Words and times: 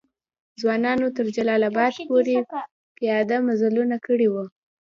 ځوانانو 0.59 1.07
تر 1.17 1.25
جلال 1.35 1.61
آباد 1.69 1.93
پوري 2.09 2.35
پیاده 2.97 3.37
مزلونه 3.47 3.95
کړي 4.05 4.27
وو. 4.29 4.45